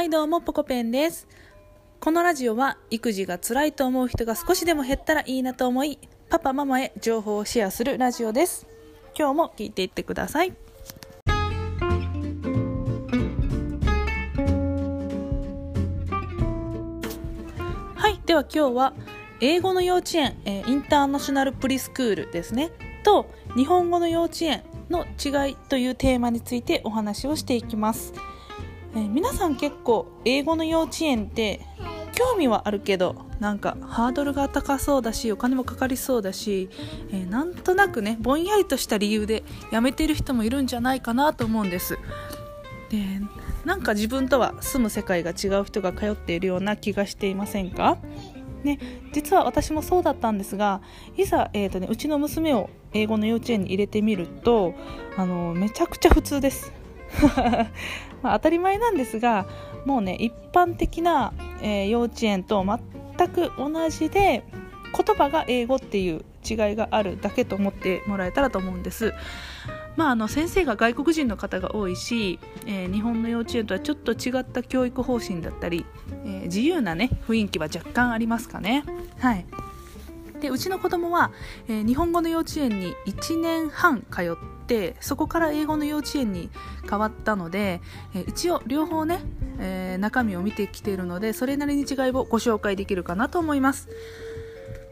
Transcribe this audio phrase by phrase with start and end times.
[0.00, 1.28] はいどうもポコペンです。
[2.00, 5.98] このラジオは育児が辛いと思う人が少しでも減ったらいいなと思い
[6.30, 8.66] パパママへ情報をシェアするラジオです。
[9.14, 10.54] 今日も聞いていってください。
[17.94, 18.94] はいでは今日は
[19.42, 22.70] 英語の幼稚園、えインターナショナルプリスクールですね。
[23.04, 28.14] と日本語の幼稚園の違いというテーマについてお話をしていきます、
[28.94, 31.60] えー皆さん結構英語の幼稚園って
[32.12, 36.68] 興味はあるけどなんかハードルが高そうだしお金もかかりそうだし、
[37.10, 41.98] えーなんとなくねぼんやりとした理由で辞めている人もいるんじゃないかなと思うんです。
[42.90, 42.98] で
[43.64, 47.98] なんか自分とは住む世界が違う人が通っているような気がしていませんか？
[48.64, 48.78] ね、
[49.14, 50.82] 実は私もそうだったんですが
[51.16, 54.74] いざ、えーとね、うちの娘を英語の幼稚園に入れてみると
[55.16, 56.70] あのめちゃくちゃ普通です、
[58.22, 59.46] まあ、当たり前なんですが
[59.84, 61.32] もうね一般的な、
[61.62, 62.64] えー幼稚園と
[63.16, 64.44] 全く同じで
[64.92, 69.14] 言葉が英語っていう違いがあるだけと思ってもらえたらと思うんです。
[69.96, 75.84] まあ、あの先生が外国人の方が多いし、えー日本の幼稚園とはちょっと違った教育方針だったり、
[76.24, 78.84] えー自由な、ね、雰囲気は若干ありますかね。
[79.18, 79.44] はい
[80.40, 81.32] でうちの子供は、
[81.68, 86.50] えー日本語の幼稚園に1年半通ってそこから英語の幼稚園に
[86.88, 87.80] 変わったので、
[88.14, 89.20] えー一応両方ね、
[89.58, 93.88] えー中身を見てきているのでそれなりに違いをご紹介できるかなと思います。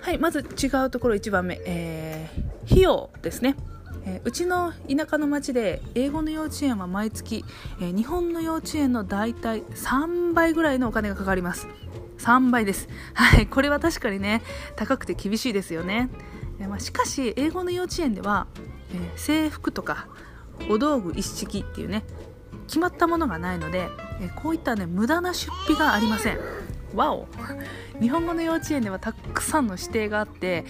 [0.00, 2.28] はいまず違うところ1番目、え
[2.66, 3.56] 費用ですね。
[4.04, 7.44] えうちの田舎の町で英語の幼稚園は毎月、
[7.80, 11.66] え日本の幼稚園の大体3倍ぐらいのお金がかかります。
[12.18, 12.88] 3倍です。
[13.14, 14.42] はいこれは確かにね
[14.76, 16.08] 高くて厳しいですよね、
[16.68, 18.46] まあ、しかし英語の幼稚園では、
[18.92, 20.08] えー制服とか
[20.70, 22.04] お道具一式っていうね
[22.66, 23.88] 決まったものがないので、
[24.20, 26.38] えこういったね無駄な出費がありません。
[26.94, 27.28] わお。
[28.00, 30.64] 日本語の幼稚園ではたくさんの指定があって、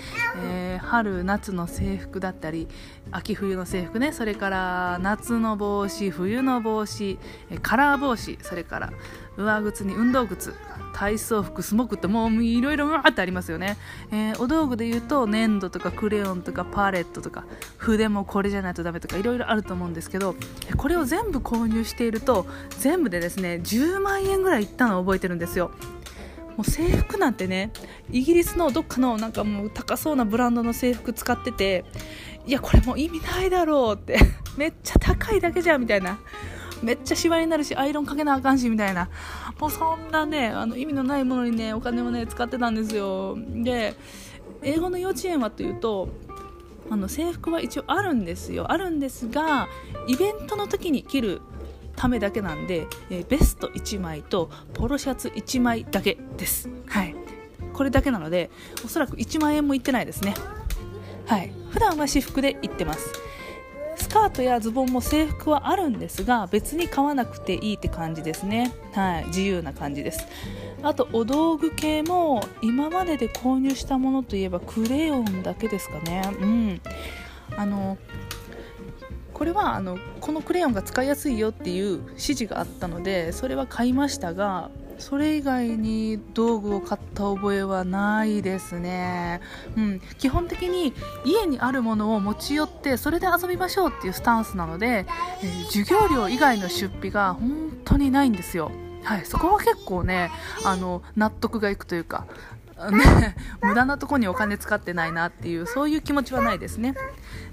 [0.45, 2.69] えー春夏の制服だったり
[3.11, 7.19] 秋冬の制服ねそれから夏の帽子冬の帽子
[7.63, 8.93] カラー帽子それから
[9.37, 10.55] 上靴に運動靴
[10.93, 13.77] 体操服スモークってもういろいろわーってありますよね、
[14.11, 17.45] えーお道具で言うと粘土とかクレヨンとかパレットとか
[17.77, 20.37] 筆もこれじゃないとダメとかいろいろあると思うんですけど
[20.77, 22.47] これを全部購入していると
[22.79, 25.71] 全部でですね10万円ぐらいいったのを覚えてるんですよ。
[26.57, 27.71] もう制服なんてね
[28.11, 31.85] イギリスのどっかのなんかもう高そうなブランドの制服使ってて
[32.47, 34.19] いやこれもう意味ないだろうって
[34.57, 36.19] めっちゃ高いだけじゃんみたいな。
[36.83, 39.09] めっちゃシワになるしアイロンかけなあかんしみたいな。
[39.59, 43.37] もうそんなねあの意味のないものにねお金をね使ってたんですよ。
[43.39, 43.95] で
[44.63, 46.09] 英語の幼稚園はというと
[46.91, 48.71] あの制服は一応あるんですよ。
[48.71, 49.69] あるんですが
[50.07, 51.41] イベントの時に着る
[51.97, 56.69] ためだけなんで、えーベスト1枚とポロシャツ1枚だけです。
[56.87, 57.15] はい。
[57.73, 58.51] これだけなので
[58.85, 60.35] おそらく1万円もいってないですね。
[61.27, 61.53] はい。
[61.71, 63.26] 普段は私服で行ってます。
[63.97, 68.73] スカートやズボンも制服はあるんですが別に買わなくていいって感じですね。
[68.93, 70.27] はい自由な感じです。
[70.83, 76.23] あとお道具系も今までで購入したものといえばクレヨンだけですかね。
[76.41, 76.81] うん。
[77.57, 77.99] あの
[79.33, 89.41] これはあのこのクレヨンが使いやすいよっていう指示があったのでそれは買いましたがそれ以外に道具を買った覚えはないですね、
[89.77, 90.93] うん、基本的に
[91.25, 95.07] 家にあるものを持ち寄ってそれで遊びましょうっていうスタンスなので、
[95.43, 98.71] えー授業料以外の出費が本当にないんですよ。
[99.03, 100.31] はい、そこは結構ね
[100.65, 102.27] あの納得がいくというか、
[102.91, 106.95] ね、 無駄なとこにお金使ってないなっていうそういう気持ちはないですね。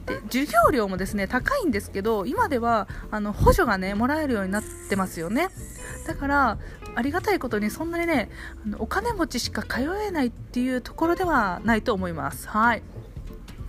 [0.05, 5.49] で授業料もですね高いんですけど今ではあの補助がねもらえるようになってますよね。
[6.07, 6.57] だから
[6.95, 8.29] ありがたいことにそんなにね
[8.65, 12.47] あのお金持ちしか通えないっていうところではないと思います。
[12.47, 12.83] はい。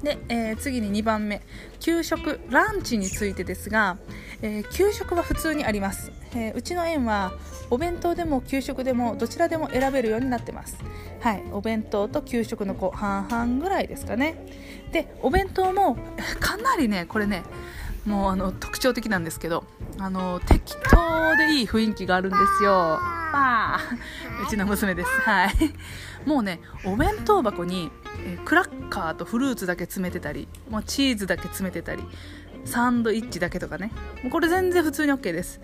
[0.02, 1.40] で、えー次に2番目。
[1.80, 3.96] 給食ランチについてですが、
[4.42, 7.32] えー給食は普通にあります、えーうちの園は
[7.70, 10.76] お弁当でも給食でもどちらでも選べるようになってます。
[11.20, 11.42] はい。
[11.52, 14.36] お弁当と給食のこう半々ぐらいですかね。
[14.92, 15.96] でお弁当も
[16.38, 17.42] かなりねこれね
[18.04, 19.64] もうあの特徴的なんですけど
[19.98, 22.98] あの適当でいい雰囲気があるんですよ。
[24.46, 25.08] うちの娘です。
[25.22, 25.50] はい。
[26.26, 27.90] もうねお弁当箱に
[28.24, 32.02] えークラッカーとフルーツだけ詰めてたりもうチーズだけ詰めてたり
[32.64, 33.92] サンドイッチだけとかね。
[34.22, 35.60] もうこれ全然普通に OK です。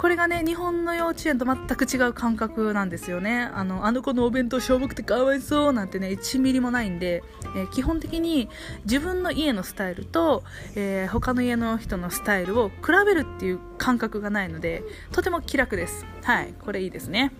[0.00, 3.50] これがね日本の幼稚園と全く違う感覚なんですよね。
[3.52, 7.22] あのあの子のお弁当しょぼくてかわいそうなんてね1ミリもないんで、
[7.54, 8.48] えー、基本的に
[8.84, 10.42] 自分の家のスタイルと、
[10.74, 14.82] えー、他の家の人のスタイルを比べるっていう感覚がないので
[15.12, 16.06] とても気楽です。
[16.22, 17.32] はいこれいいですね。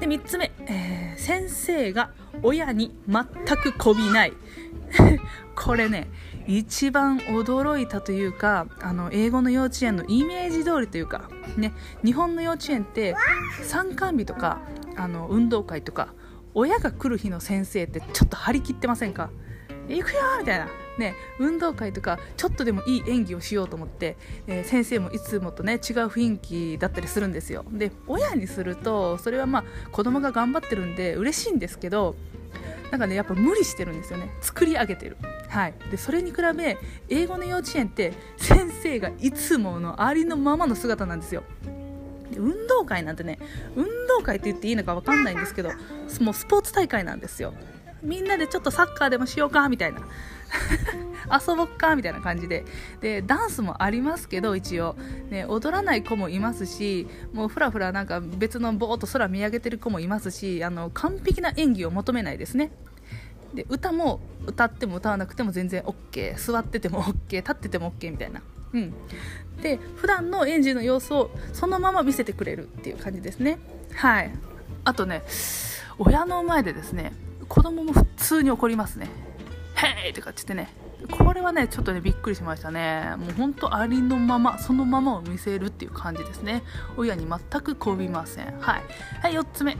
[0.00, 2.10] で3つ目、えー、先生が
[2.42, 3.24] 親に全
[3.58, 4.32] くこびない。
[5.54, 6.08] これね
[6.46, 11.72] 一番驚いたというかあの英語の幼稚園のイメージ通りというか、ね、
[12.04, 13.14] 日本の幼稚園って
[13.62, 14.60] 参観日とか
[14.96, 16.14] あの運動会とか
[16.54, 19.30] 親が来る日の先生ってちょっと張り切ってませんか？
[19.88, 24.16] 行くよみたいな、ね、運動会とかちょっとでもいい演技をしようと思って、
[24.46, 27.64] えー、先生もいつもとね違う雰囲気だったりするんですよ。
[27.70, 32.14] で親にするとそれはまあ子供が頑張ってるんで嬉しいんですけど
[32.90, 34.30] なんかねやっぱ無理してるんですよね。
[34.40, 35.16] 作り上げてる。
[35.48, 35.74] はい。
[35.90, 36.76] でそれに比べ
[37.08, 41.44] 英語の幼稚園って先生がいつものありのままの姿なんですよ。
[42.36, 43.38] 運動会なんてね
[43.76, 45.70] 運動会って言っていいのか分かんないんですけど
[46.20, 47.54] もうスポーツ大会なんですよ。
[48.02, 50.00] みんなでちょっとサッカーでもしようかみたいな。
[51.30, 52.64] 遊ぼっかみたいな感じで。
[53.00, 54.96] でダンスもありますけど一応、
[55.30, 62.72] ね、踊らない子もいますしもうふらふらなんか別のぼーっと空見上げてる子もいますしあの完璧な演技を求めないですね。
[63.54, 68.42] で歌も歌っても歌わなくても全然 OK 座ってても OK 立ってても OK みたいな。
[68.72, 68.94] うん。
[69.62, 73.58] で普段の園児の様子をそのまま見せてくれるっていう感じですね。
[73.94, 74.30] はい。
[74.84, 75.22] あとね
[75.98, 77.12] 親の前でですね
[77.50, 79.10] 子供も普通に怒りますね
[79.74, 80.72] 「へい!」って言ってね。
[81.10, 83.14] これはねちょっとねびっくりしましたね。
[83.16, 86.62] もうほんとありのままそのままを見せるっていう感じですね。
[86.96, 88.58] 親に全くこびません。
[88.60, 88.82] はい、
[89.22, 89.76] はい、4つ目、え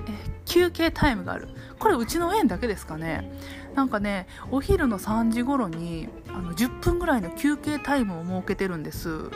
[0.47, 1.49] 休憩タイムがある。
[1.79, 3.31] これうちの園だけですかね。
[3.75, 9.31] なんかねお昼の3時頃にあの10分ぐらいの休憩タイムを設けてるんです。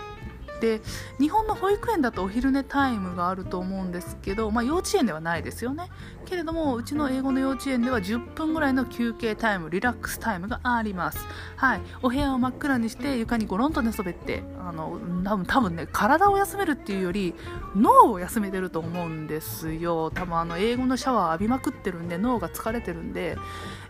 [0.64, 0.81] で
[1.20, 5.90] 日本の保育園だとお昼寝タイムがあると思うんですけど、まあ、幼稚園ではないですよね。
[6.25, 11.19] けれどもうちの英語の幼稚園では10分ぐらいの休憩タイムリラックスタイムがあります。
[11.56, 11.82] はい。
[12.02, 17.34] お部屋を真っ暗にして床にゴロンと寝そべってあの多分多分ね体を休めるっていうより
[17.76, 20.10] 脳を休めてると思うんですよ。
[20.10, 23.37] 多分あの英語のシャワー浴びまくってるんで脳が疲れてるんで、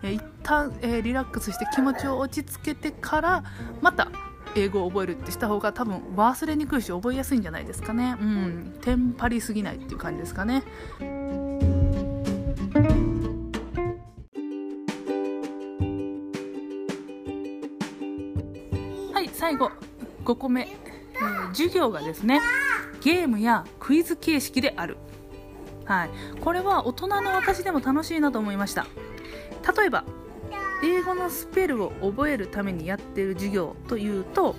[0.02, 3.44] え一旦、えー、リラックスして気持ちを落ち着けてから
[3.80, 4.08] また
[4.56, 8.16] 英語を覚えるってした方が多分忘れにくいし覚えやすいんじゃないですかね。
[8.20, 8.78] うん。
[8.82, 10.62] テンパりすぎないっていう感じですかね。
[19.12, 19.70] はい最後
[20.24, 22.40] 5個目、えー、授業がですね
[23.00, 24.96] ゲームやクイズ形式である。
[25.84, 26.10] はい、
[26.40, 28.86] これは大人の私でも楽しいなと思いました。
[29.76, 30.04] 例えば
[30.82, 34.56] 英語のスペルを覚えるためにやってる授業というと、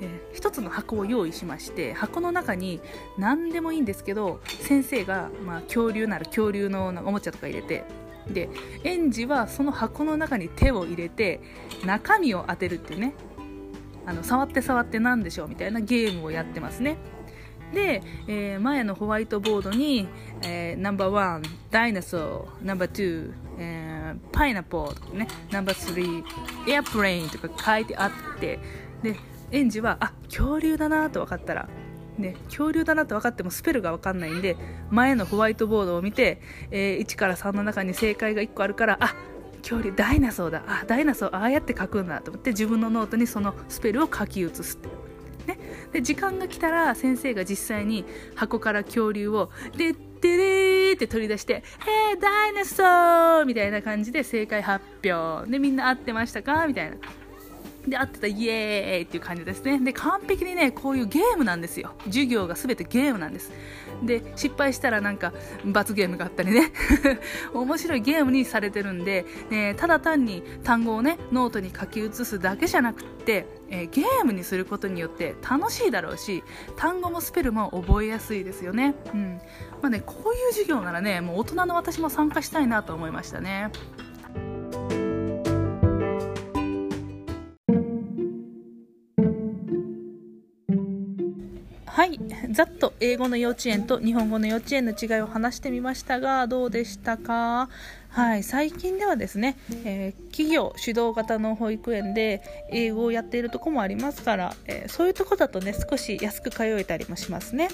[0.00, 2.80] えー、一つの箱を用意しまして箱の中に
[3.18, 7.84] 何でもいいんですけど先生が、まあ、恐竜なら恐竜のおもちゃとか入れて
[8.28, 8.48] で
[8.84, 11.40] 園児はその箱の中に手を入れて
[11.84, 13.14] 中身を当てるっていうね
[14.06, 16.96] あの触って触って何でしょうみたいなゲームをやってますね。
[17.72, 20.08] で、えー、前のホワイトボードに、
[20.42, 23.99] えー、 number one dinosaur number two、えー、
[24.32, 28.58] pineapple とかね number three airplane とか書いてあって
[29.02, 29.16] で
[29.50, 31.68] 園児はあ恐竜だなと分かったら
[32.18, 34.56] ね、恐竜だなと分かってもスペルが分かんないんで
[34.90, 39.14] 前のホワイトボードを見て、えー、1から3の中に正解が1個あるからあ
[39.62, 44.88] 恐竜 dinosaur だあ dinosaur ああやって書くんだと思って自分のノートにそのスペルを書き写すって
[45.46, 45.58] ね、
[45.92, 48.04] で時間が来たら先生が実際に
[48.34, 51.54] 箱から恐竜を「でってれー」って取り出して
[52.12, 56.66] 「へー dinosaur!」みたいな感じで正解発表でみんな合ってましたか？
[56.66, 56.96] みたいな
[57.86, 59.78] で合ってたイエーイっていう感じですね。
[59.80, 61.92] で完璧にねこういうゲームなんですよ。
[62.06, 63.52] 授業が全てゲームなんです。
[64.02, 65.32] で失敗したらなんか
[65.64, 66.72] 罰ゲームがあったりね。
[67.54, 76.42] 面白いゲームにされてるんで、ね、ただ単に単語をねノートに書き写すだけじゃなくって、えー、ゲームにすることによって楽しいだろうし
[76.76, 79.40] 単語もスペルも覚えやすいですよね,、うん。
[79.82, 83.70] まあね、こういう授業ならねもう大人の私も参加したいなと思いましたね。
[92.00, 92.18] はい。
[92.50, 97.68] ざっと英語の幼稚園と日本語の幼稚園の違いを話してみましたがどうでしたか？
[98.08, 98.42] はい。
[98.42, 102.40] 最近ではですね、えー、企業主導型の保育園で
[102.70, 107.68] 英語をやっているとこもありますから、えー、そういうとこだとね少し安く通えたりもしますね。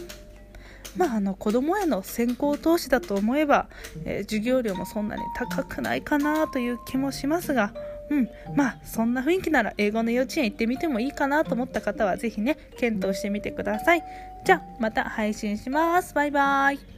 [0.96, 3.68] まあ、あの子供への先行投資だと思えば、
[4.06, 7.72] えー、授業料もそんなに高くないかなという気もしますが
[8.10, 8.28] うん。
[8.54, 14.02] まあそんな雰囲気なら英語の幼稚園行ってみてもいいかなと思った方は是非ね検討してみてください。
[14.44, 16.14] じゃあまた配信します。
[16.14, 16.95] バイバイ。